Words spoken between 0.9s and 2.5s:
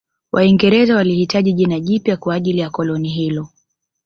walihitaji jina jipya kwa